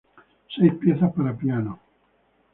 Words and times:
Seis 0.55 0.73
piezas 0.81 1.13
para 1.13 1.37
piano, 1.37 1.73
op. 1.73 1.79